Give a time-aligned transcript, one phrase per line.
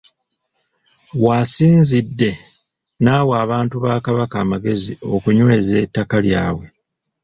[1.23, 2.29] W’asinzidde
[3.03, 6.67] n’awa abantu ba Kabaka amagezi okunyweza ettaka lyabwe.